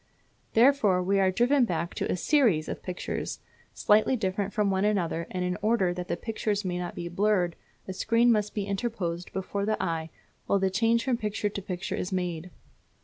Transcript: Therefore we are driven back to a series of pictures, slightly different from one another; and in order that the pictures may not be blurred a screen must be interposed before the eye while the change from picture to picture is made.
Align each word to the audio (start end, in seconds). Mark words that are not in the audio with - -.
Therefore 0.55 1.03
we 1.03 1.19
are 1.19 1.29
driven 1.29 1.63
back 1.63 1.93
to 1.93 2.11
a 2.11 2.17
series 2.17 2.67
of 2.67 2.81
pictures, 2.81 3.39
slightly 3.75 4.15
different 4.15 4.51
from 4.51 4.71
one 4.71 4.83
another; 4.83 5.27
and 5.29 5.45
in 5.45 5.59
order 5.61 5.93
that 5.93 6.07
the 6.07 6.17
pictures 6.17 6.65
may 6.65 6.79
not 6.79 6.95
be 6.95 7.07
blurred 7.07 7.55
a 7.87 7.93
screen 7.93 8.31
must 8.31 8.55
be 8.55 8.65
interposed 8.65 9.31
before 9.31 9.63
the 9.63 9.77
eye 9.79 10.09
while 10.47 10.57
the 10.57 10.71
change 10.71 11.03
from 11.03 11.17
picture 11.17 11.49
to 11.49 11.61
picture 11.61 11.93
is 11.93 12.11
made. 12.11 12.49